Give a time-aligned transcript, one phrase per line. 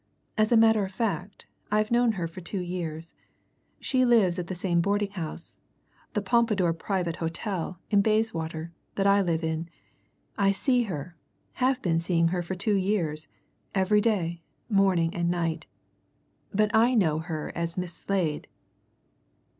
[0.35, 3.13] As a matter of fact, I've known her for two years.
[3.79, 5.59] She lives at the same boarding house,
[6.13, 9.69] the Pompadour Private Hotel, in Bayswater, that I live in.
[10.39, 11.15] I see her
[11.53, 13.27] have been seeing her for two years
[13.75, 15.67] every day, morning and night.
[16.51, 18.47] But I know her as Miss Slade."